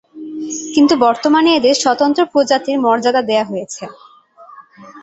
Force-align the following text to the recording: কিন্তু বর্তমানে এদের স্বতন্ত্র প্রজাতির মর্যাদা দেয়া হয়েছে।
কিন্তু 0.73 0.93
বর্তমানে 1.05 1.49
এদের 1.55 1.75
স্বতন্ত্র 1.83 2.21
প্রজাতির 2.33 2.77
মর্যাদা 2.85 3.21
দেয়া 3.29 3.45
হয়েছে। 3.45 3.83